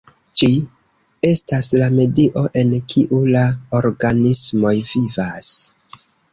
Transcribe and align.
Ĝi 0.41 0.47
estas 1.29 1.69
la 1.81 1.89
medio 1.99 2.43
en 2.63 2.73
kiu 2.95 3.21
la 3.37 3.45
organismoj 3.83 4.75
vivas. 4.97 5.55